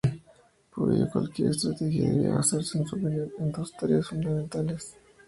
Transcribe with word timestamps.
Por 0.75 0.91
ello, 0.91 1.07
cualquier 1.13 1.49
estrategia 1.51 2.09
debía 2.09 2.33
basarse, 2.33 2.79
en 2.79 2.87
su 2.87 2.95
opinión, 2.95 3.29
en 3.37 3.51
dos 3.51 3.71
tareas 3.73 4.07
fundamentales 4.07 4.93
previas. 4.93 4.95